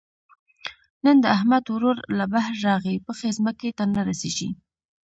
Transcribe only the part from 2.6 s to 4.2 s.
راغی؛ پښې ځمکې ته نه